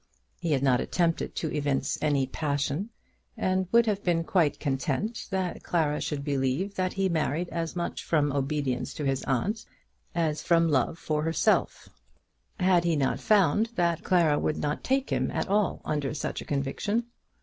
He 0.39 0.53
had 0.53 0.63
not 0.63 0.81
attempted 0.81 1.35
to 1.35 1.53
evince 1.55 1.99
any 2.01 2.25
passion, 2.25 2.89
and 3.37 3.67
would 3.71 3.85
have 3.85 4.03
been 4.03 4.23
quite 4.23 4.59
content 4.59 5.27
that 5.29 5.61
Clara 5.61 6.01
should 6.01 6.23
believe 6.23 6.73
that 6.73 6.93
he 6.93 7.07
married 7.07 7.49
as 7.49 7.75
much 7.75 8.03
from 8.03 8.31
obedience 8.31 8.95
to 8.95 9.03
his 9.05 9.23
aunt 9.25 9.63
as 10.15 10.41
from 10.41 10.67
love 10.69 10.97
for 10.97 11.21
herself, 11.21 11.87
had 12.59 12.83
he 12.83 12.95
not 12.95 13.19
found 13.19 13.67
that 13.75 14.03
Clara 14.03 14.39
would 14.39 14.57
not 14.57 14.83
take 14.83 15.11
him 15.11 15.29
at 15.29 15.47
all 15.47 15.83
under 15.85 16.15
such 16.15 16.41
a 16.41 16.45
conviction. 16.45 17.05